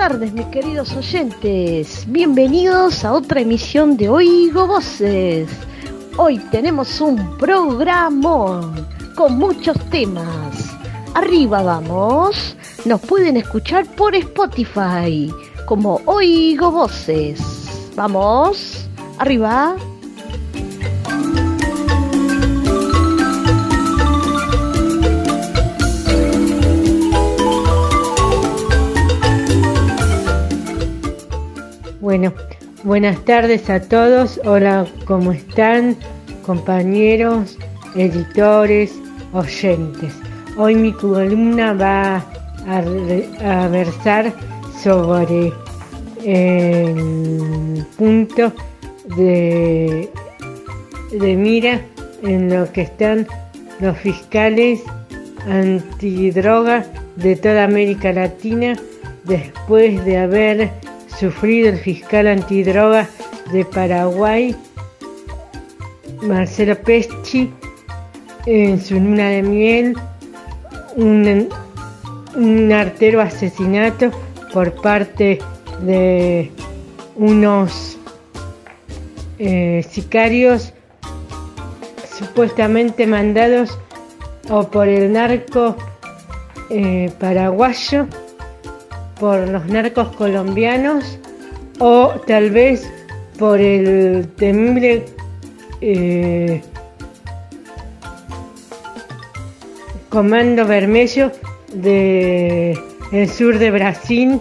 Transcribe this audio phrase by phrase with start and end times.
[0.00, 2.06] Tardes, mis queridos oyentes.
[2.06, 5.50] Bienvenidos a otra emisión de Oigo Voces.
[6.16, 8.72] Hoy tenemos un programa
[9.14, 10.74] con muchos temas.
[11.12, 12.56] Arriba vamos.
[12.86, 15.30] Nos pueden escuchar por Spotify
[15.66, 17.92] como Oigo Voces.
[17.94, 18.88] Vamos.
[19.18, 19.76] Arriba.
[32.84, 34.40] Buenas tardes a todos.
[34.44, 35.96] Hola, ¿cómo están?
[36.44, 37.56] Compañeros,
[37.94, 38.92] editores,
[39.32, 40.12] oyentes.
[40.58, 42.24] Hoy mi columna va
[42.66, 44.34] a, versar
[44.82, 45.50] sobre
[46.24, 48.52] el punto
[49.16, 50.10] de,
[51.12, 51.80] de mira
[52.22, 53.26] en lo que están
[53.80, 54.82] los fiscales
[55.46, 56.84] antidroga
[57.16, 58.76] de toda América Latina
[59.24, 60.70] después de haber
[61.20, 63.06] sufrido el fiscal antidroga
[63.52, 64.56] de Paraguay,
[66.22, 67.52] Marcelo Pesci,
[68.46, 69.96] en su luna de miel,
[70.96, 71.50] un,
[72.34, 74.10] un artero asesinato
[74.54, 75.38] por parte
[75.82, 76.50] de
[77.16, 77.98] unos
[79.38, 80.72] eh, sicarios
[82.18, 83.78] supuestamente mandados
[84.48, 85.76] o por el narco
[86.70, 88.06] eh, paraguayo
[89.20, 91.18] por los narcos colombianos
[91.78, 92.90] o tal vez
[93.38, 95.04] por el temible
[95.82, 96.62] eh,
[100.08, 101.30] comando vermelho
[101.74, 102.76] de
[103.12, 104.40] el sur de Brasil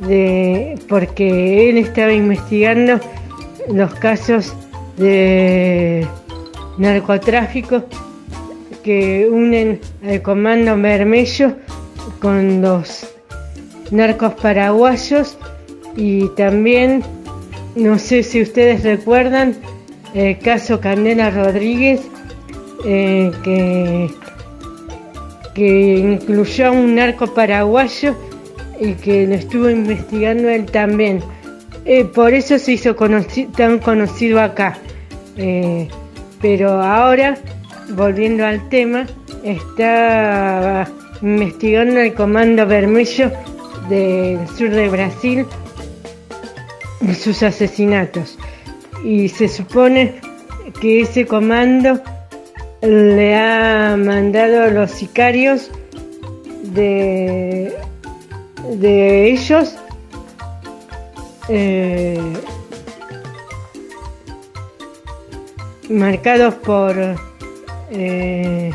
[0.00, 3.00] de porque él estaba investigando
[3.72, 4.54] los casos
[4.98, 6.06] de
[6.76, 7.84] narcotráfico
[8.84, 11.56] que unen al comando vermelho
[12.20, 13.11] con los
[13.92, 15.36] narcos paraguayos
[15.96, 17.02] y también,
[17.76, 19.54] no sé si ustedes recuerdan,
[20.14, 22.00] el caso Candela Rodríguez,
[22.84, 24.10] eh, que,
[25.54, 28.14] que incluyó a un narco paraguayo
[28.80, 31.22] y que lo estuvo investigando él también.
[31.84, 32.94] Eh, por eso se hizo
[33.56, 34.78] tan conocido acá.
[35.36, 35.88] Eh,
[36.40, 37.36] pero ahora,
[37.90, 39.06] volviendo al tema,
[39.44, 40.88] está
[41.22, 43.30] investigando el Comando Vermelho
[43.88, 45.46] del sur de Brasil
[47.14, 48.38] sus asesinatos.
[49.04, 50.20] Y se supone
[50.80, 52.00] que ese comando
[52.80, 55.70] le ha mandado a los sicarios
[56.62, 57.72] de,
[58.76, 59.76] de ellos
[61.48, 62.18] eh,
[65.88, 66.96] marcados por
[67.90, 68.72] eh,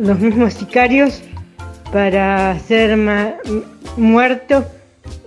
[0.00, 1.22] los mismos sicarios
[1.92, 2.96] para ser
[3.96, 4.64] muerto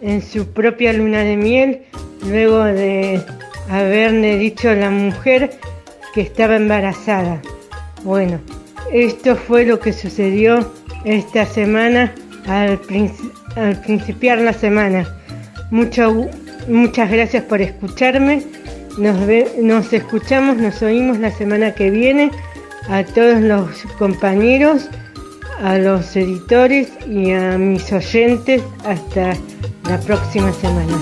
[0.01, 1.81] en su propia luna de miel
[2.29, 3.21] luego de
[3.69, 5.51] haberle dicho a la mujer
[6.13, 7.41] que estaba embarazada.
[8.03, 8.39] Bueno,
[8.91, 10.71] esto fue lo que sucedió
[11.05, 12.13] esta semana
[12.47, 15.07] al, princi- al principiar la semana.
[15.71, 16.27] Mucho-
[16.67, 18.41] muchas gracias por escucharme.
[18.97, 19.15] Nos,
[19.61, 22.31] nos escuchamos, nos oímos la semana que viene.
[22.89, 24.89] A todos los compañeros,
[25.61, 28.61] a los editores y a mis oyentes.
[28.85, 29.33] Hasta
[29.89, 30.97] la próxima semana.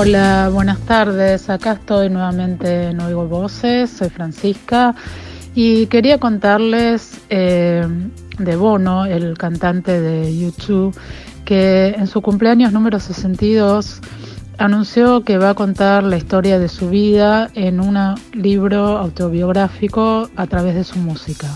[0.00, 1.50] Hola, buenas tardes.
[1.50, 3.90] Acá estoy nuevamente en Oigo Voces.
[3.90, 4.94] Soy Francisca
[5.56, 7.84] y quería contarles eh,
[8.38, 10.96] de Bono, el cantante de YouTube,
[11.44, 14.00] que en su cumpleaños número 62
[14.58, 17.98] anunció que va a contar la historia de su vida en un
[18.34, 21.48] libro autobiográfico a través de su música.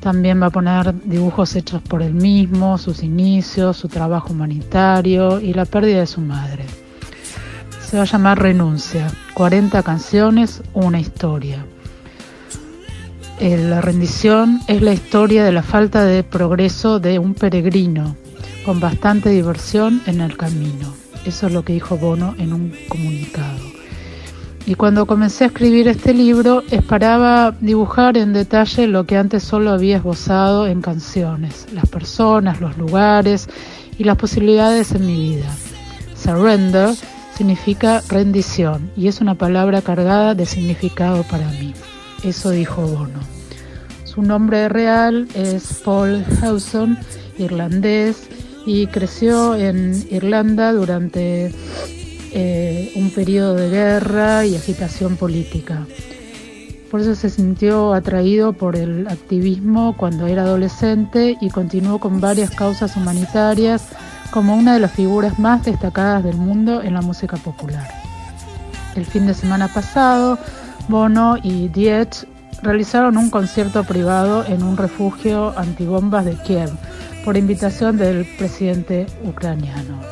[0.00, 5.54] También va a poner dibujos hechos por él mismo, sus inicios, su trabajo humanitario y
[5.54, 6.64] la pérdida de su madre.
[7.86, 11.64] Se va a llamar Renuncia, 40 canciones, una historia.
[13.38, 18.16] Eh, la rendición es la historia de la falta de progreso de un peregrino,
[18.64, 20.92] con bastante diversión en el camino.
[21.24, 23.60] Eso es lo que dijo Bono en un comunicado.
[24.66, 29.70] Y cuando comencé a escribir este libro, esperaba dibujar en detalle lo que antes solo
[29.70, 33.48] había esbozado en canciones, las personas, los lugares
[33.96, 35.54] y las posibilidades en mi vida.
[36.16, 36.96] Surrender
[37.36, 41.74] significa rendición y es una palabra cargada de significado para mí.
[42.24, 43.20] Eso dijo Bono.
[44.04, 46.98] Su nombre real es Paul Hewson,
[47.38, 48.28] irlandés,
[48.64, 51.52] y creció en Irlanda durante
[52.32, 55.86] eh, un periodo de guerra y agitación política.
[56.90, 62.50] Por eso se sintió atraído por el activismo cuando era adolescente y continuó con varias
[62.50, 63.86] causas humanitarias
[64.36, 67.88] como una de las figuras más destacadas del mundo en la música popular.
[68.94, 70.38] El fin de semana pasado,
[70.88, 72.28] Bono y Diet
[72.60, 76.70] realizaron un concierto privado en un refugio antibombas de Kiev
[77.24, 80.02] por invitación del presidente ucraniano.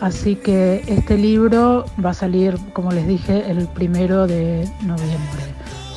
[0.00, 5.44] Así que este libro va a salir, como les dije, el primero de noviembre.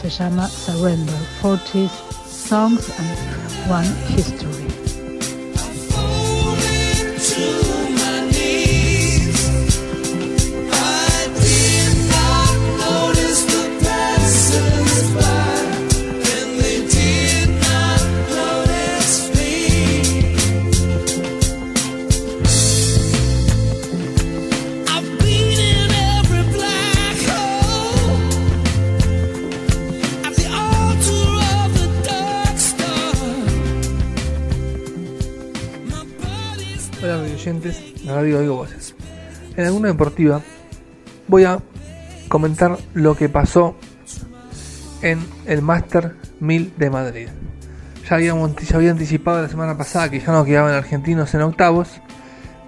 [0.02, 1.90] Se llama Surrender, 40
[2.28, 3.88] Songs and One
[4.18, 4.59] History.
[39.58, 40.42] En alguna deportiva
[41.28, 41.60] voy a
[42.28, 43.76] comentar lo que pasó
[45.02, 47.28] en el Master 1000 de Madrid.
[48.10, 51.90] Ya, habíamos, había anticipado la semana pasada que ya no quedaban argentinos en octavos,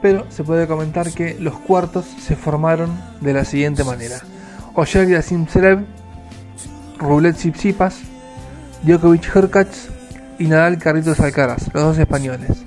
[0.02, 2.92] pero se puede comentar que los cuartos se formaron
[3.22, 4.20] de la siguiente manera.
[4.76, 5.86] Oyer Yassim Sereb,
[6.98, 8.00] Rublet Tsitsipas,
[8.84, 9.90] Djokovic Hurkacz
[10.40, 12.64] y Nadal Carritos Alcaraz, los dos españoles.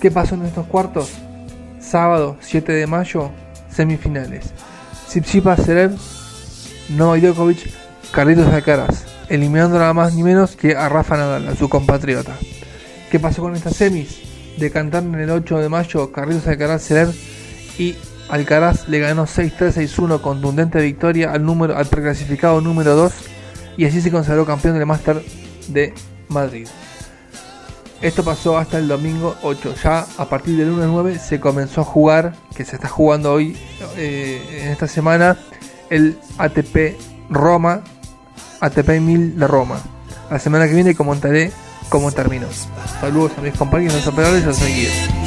[0.00, 1.25] ¿Qué pasó en estos cuartos?
[1.86, 3.30] Sábado 7 de mayo,
[3.70, 4.52] semifinales.
[5.06, 5.92] Tsitsipas Sereb,
[6.88, 7.70] Novak Djokovic,
[8.10, 12.32] Carlitos Alcaraz, eliminando nada más ni menos que a Rafa Nadal, a su compatriota.
[13.08, 14.20] ¿Qué pasó con estas semis?
[14.58, 17.14] Decantaron el 8 de mayo Carlitos Alcaraz Sereb
[17.78, 17.94] y
[18.30, 23.12] Alcaraz le ganó 6-3-6-1 contundente victoria al número al preclasificado número 2
[23.76, 25.22] y así se consagró campeón del Master
[25.68, 25.94] de
[26.28, 26.66] Madrid.
[28.02, 29.74] Esto pasó hasta el domingo 8.
[29.82, 33.56] Ya a partir del lunes 9 se comenzó a jugar, que se está jugando hoy,
[33.96, 35.38] eh, en esta semana,
[35.90, 36.96] el ATP
[37.30, 37.82] Roma,
[38.60, 39.80] ATP 1000 de Roma.
[40.30, 41.52] La semana que viene comentaré
[41.88, 42.46] cómo terminó.
[43.00, 45.25] Saludos a mis compañeros, operadores y a los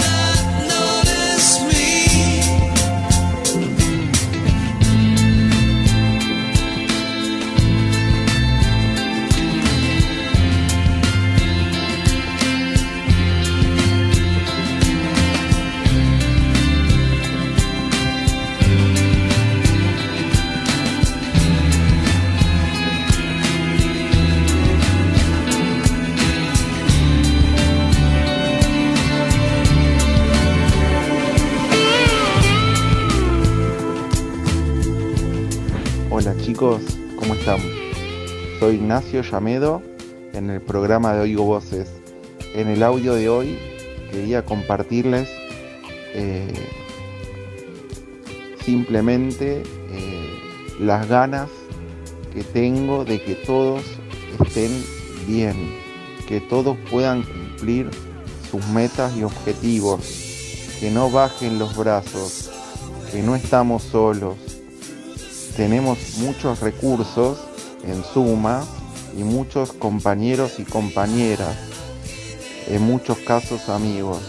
[36.60, 36.98] seguidores.
[37.18, 37.68] ¿cómo estamos?
[38.60, 39.82] Soy Ignacio Llamedo
[40.34, 41.89] en el programa de Oigo Voces.
[42.54, 43.58] En el audio de hoy
[44.12, 45.30] quería compartirles
[46.13, 46.54] eh,
[48.66, 50.39] simplemente eh,
[50.80, 51.50] las ganas
[52.34, 53.84] que tengo de que todos
[54.42, 54.84] estén
[55.28, 55.56] bien,
[56.28, 57.89] que todos puedan cumplir
[58.51, 60.01] sus metas y objetivos,
[60.80, 62.50] que no bajen los brazos,
[63.12, 64.49] que no estamos solos,
[65.60, 67.38] tenemos muchos recursos
[67.84, 68.63] en suma
[69.18, 71.54] y muchos compañeros y compañeras,
[72.70, 74.20] en muchos casos amigos.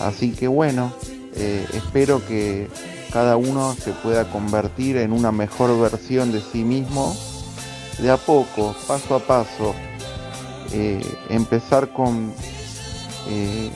[0.00, 0.92] Así que bueno,
[1.36, 2.66] eh, espero que
[3.12, 7.16] cada uno se pueda convertir en una mejor versión de sí mismo
[8.00, 9.76] de a poco, paso a paso,
[10.72, 12.34] eh, empezar con
[13.28, 13.70] eh,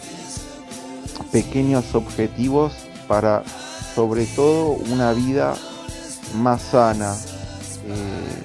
[1.30, 2.72] pequeños objetivos
[3.06, 3.44] para
[3.94, 5.54] sobre todo una vida
[6.34, 7.14] más sana,
[7.86, 8.42] eh,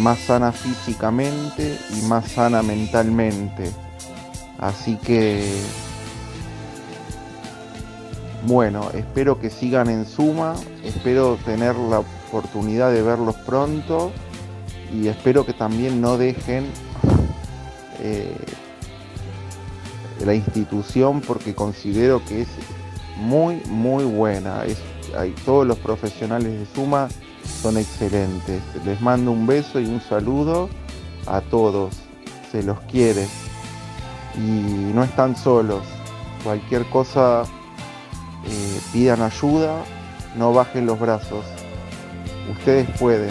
[0.00, 3.70] más sana físicamente y más sana mentalmente.
[4.58, 5.60] Así que,
[8.46, 14.12] bueno, espero que sigan en suma, espero tener la oportunidad de verlos pronto
[14.92, 16.66] y espero que también no dejen
[18.00, 18.36] eh,
[20.24, 22.48] la institución porque considero que es
[23.16, 24.78] muy muy buena es,
[25.44, 27.08] todos los profesionales de Suma
[27.62, 28.62] son excelentes.
[28.84, 30.68] Les mando un beso y un saludo
[31.26, 31.94] a todos.
[32.50, 33.26] Se los quiere.
[34.36, 35.82] Y no están solos.
[36.42, 37.44] Cualquier cosa
[38.46, 39.82] eh, pidan ayuda
[40.36, 41.44] no bajen los brazos.
[42.50, 43.30] Ustedes pueden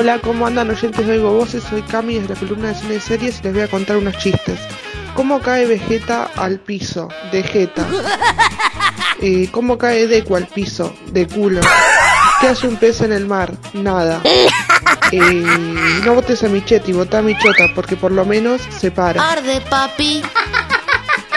[0.00, 1.62] Hola, ¿cómo andan oyentes de Oigo Voces?
[1.62, 4.16] Soy Cami desde la columna de cine y series y les voy a contar unos
[4.16, 4.58] chistes.
[5.14, 7.08] ¿Cómo cae Vegeta al piso?
[7.30, 7.86] De Jeta.
[9.22, 10.94] Eh, ¿Cómo cae Deku al piso?
[11.12, 11.60] De culo.
[12.40, 13.52] ¿Qué hace un pez en el mar?
[13.74, 14.22] Nada.
[15.12, 15.44] Eh,
[16.04, 19.28] no votes a Michetti, vota a Michota, porque por lo menos se para.
[19.28, 20.22] Arde, papi.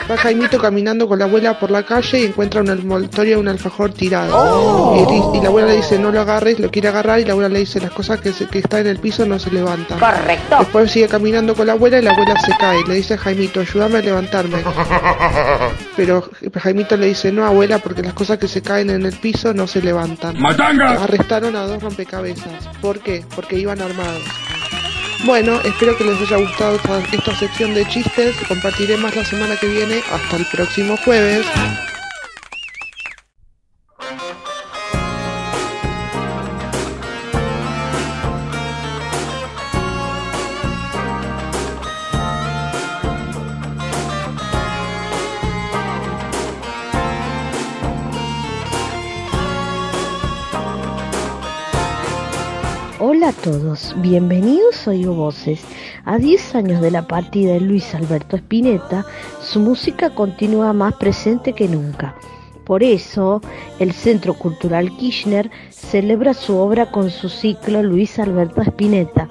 [0.10, 3.48] Va Jaimito caminando con la abuela por la calle y encuentra un envoltorio de un
[3.48, 4.36] alfajor tirado.
[4.38, 5.34] Oh.
[5.36, 7.60] Y, la abuela le dice, no lo agarres, lo quiere agarrar y la abuela le
[7.60, 10.00] dice, las cosas que, se- que está en el piso no se levantan.
[10.00, 10.58] Correcto.
[10.60, 12.84] Después sigue caminando con la abuela y la abuela se cae.
[12.88, 14.58] Le dice a Jaimito, ayúdame a levantarme.
[15.96, 16.30] Pero
[16.62, 19.68] Jaimito le dice, no abuela, porque las cosas que se caen en el piso no
[19.68, 20.36] se levantan.
[21.02, 22.68] Arrestaron a dos rompecabezas.
[22.82, 23.24] ¿Por qué?
[23.36, 24.24] Porque iban armados.
[25.26, 28.36] Bueno, espero que les haya gustado esta, sección de chistes.
[28.46, 30.02] Compartiré más la semana que viene.
[30.12, 31.46] Hasta el próximo jueves.
[53.98, 55.62] Bienvenidos a Oigo Voces.
[56.06, 59.06] A 10 años de la partida de Luis Alberto Spinetta,
[59.42, 62.16] su música continúa más presente que nunca.
[62.66, 63.42] Por eso,
[63.80, 69.30] el Centro Cultural Kirchner celebra su obra con su ciclo Luis Alberto Spinetta,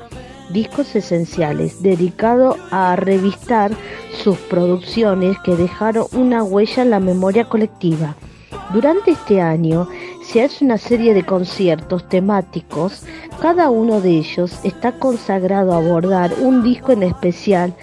[0.52, 3.72] Discos Esenciales, dedicado a revistar
[4.22, 8.16] sus producciones que dejaron una huella en la memoria colectiva.
[8.72, 9.88] Durante este año
[10.32, 13.02] se hace una serie de conciertos temáticos,
[13.42, 17.74] cada uno de ellos está consagrado a abordar un disco en especial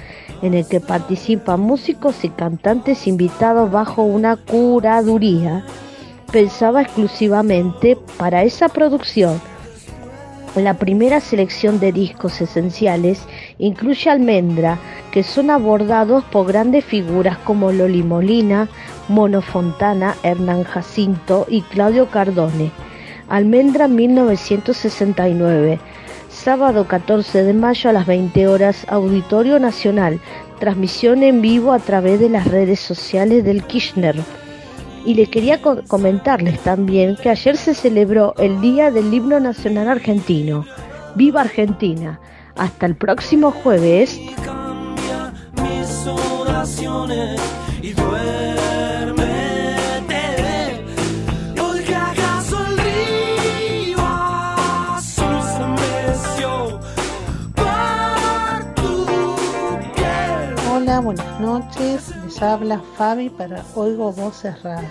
[0.42, 5.64] en el que participan músicos y cantantes invitados bajo una curaduría
[6.32, 9.40] pensada exclusivamente para esa producción.
[10.56, 13.22] La primera selección de discos esenciales
[13.60, 14.80] incluye Almendra,
[15.12, 18.68] que son abordados por grandes figuras como Loli Molina,
[19.08, 22.72] Mono Fontana, Hernán Jacinto y Claudio Cardone.
[23.30, 25.80] Almendra 1969.
[26.30, 30.20] Sábado 14 de mayo a las 20 horas, Auditorio Nacional.
[30.60, 34.16] Transmisión en vivo a través de las redes sociales del Kirchner.
[35.06, 39.88] Y les quería co- comentarles también que ayer se celebró el Día del Himno Nacional
[39.90, 40.66] Argentino.
[41.16, 42.20] ¡Viva Argentina!
[42.56, 44.20] Hasta el próximo jueves.
[60.72, 62.14] Hola, buenas noches.
[62.40, 64.88] Les habla Fabi para Oigo Voces Radio.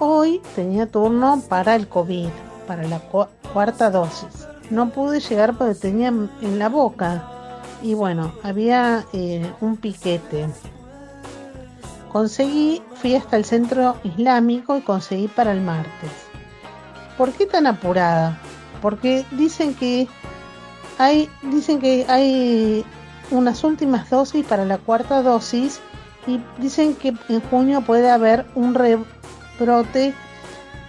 [0.00, 2.28] Hoy tenía turno para el COVID,
[2.66, 4.48] para la cua- cuarta dosis.
[4.70, 7.22] No pude llegar porque tenía en en la boca.
[7.80, 10.48] Y bueno, había eh, un piquete.
[12.12, 16.10] Conseguí, fui hasta el centro islámico y conseguí para el martes.
[17.16, 18.36] ¿Por qué tan apurada?
[18.82, 20.08] Porque dicen que
[20.98, 22.84] hay, dicen que hay
[23.30, 25.80] unas últimas dosis para la cuarta dosis
[26.26, 30.14] y dicen que en junio puede haber un rebrote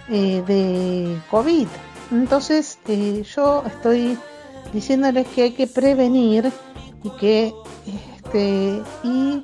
[0.08, 1.68] eh, de COVID.
[2.10, 4.18] Entonces eh, yo estoy
[4.72, 6.50] diciéndoles que hay que prevenir
[7.02, 7.52] y que
[8.16, 9.42] este y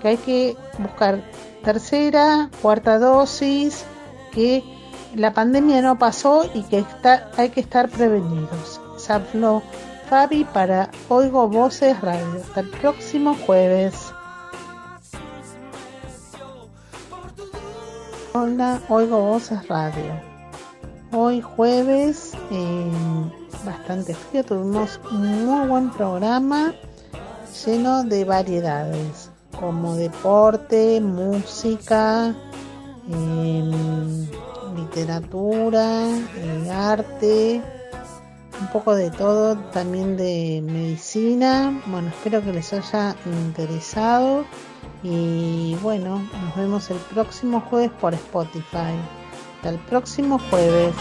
[0.00, 1.22] que hay que buscar
[1.62, 3.84] tercera, cuarta dosis,
[4.32, 4.62] que
[5.14, 8.80] la pandemia no pasó y que está, hay que estar prevenidos.
[8.98, 9.12] Se
[10.08, 12.42] Fabi para Oigo Voces Radio.
[12.42, 14.12] Hasta el próximo jueves.
[18.38, 20.20] Hola, Oigo Voces Radio.
[21.10, 22.90] Hoy jueves, eh,
[23.64, 26.74] bastante frío, tuvimos un muy buen programa
[27.64, 32.36] lleno de variedades, como deporte, música,
[33.08, 33.70] eh,
[34.76, 37.62] literatura, eh, arte,
[38.60, 41.82] un poco de todo, también de medicina.
[41.86, 44.44] Bueno, espero que les haya interesado
[45.08, 48.94] y bueno, nos vemos el próximo jueves por Spotify.
[49.56, 50.94] Hasta el próximo jueves.